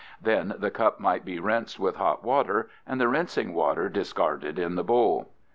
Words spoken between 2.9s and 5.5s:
the rinsing water discarded in the bowl.